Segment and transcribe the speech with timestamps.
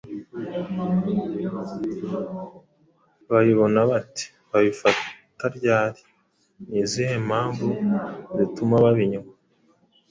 [3.31, 4.23] Babibona bate?
[4.51, 6.01] Babifata ryari?
[6.67, 7.67] Ni izihe mpamvu
[8.37, 9.23] zituma babinywa?